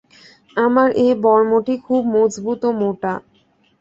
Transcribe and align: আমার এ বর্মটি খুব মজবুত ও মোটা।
আমার 0.57 0.89
এ 0.99 1.17
বর্মটি 1.23 1.73
খুব 1.85 2.01
মজবুত 2.15 2.61
ও 2.63 2.79
মোটা। 2.79 3.13